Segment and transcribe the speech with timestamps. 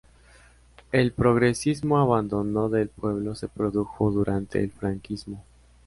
[0.91, 5.43] El progresivo abandono del pueblo se produjo durante el franquismo.